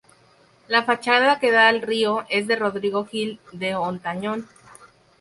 La 0.67 0.81
fachada 0.83 1.37
que 1.39 1.51
da 1.51 1.67
al 1.69 1.83
río 1.83 2.25
es 2.27 2.47
de 2.47 2.55
Rodrigo 2.55 3.05
Gil 3.05 3.39
de 3.51 3.75
Hontañón. 3.75 4.47